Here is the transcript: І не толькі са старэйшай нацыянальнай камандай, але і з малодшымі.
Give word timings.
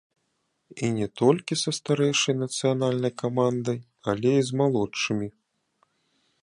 І 0.85 0.87
не 0.97 1.07
толькі 1.19 1.57
са 1.63 1.71
старэйшай 1.79 2.35
нацыянальнай 2.43 3.13
камандай, 3.23 3.77
але 4.15 4.31
і 4.41 4.51
з 4.51 4.63
малодшымі. 4.63 5.27